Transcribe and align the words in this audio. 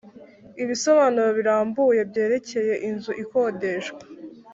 Ibisobanuro 0.63 1.29
birambuye 1.39 2.01
byerekeye 2.09 2.73
inzu 2.89 3.11
ikodeshwa 3.23 4.01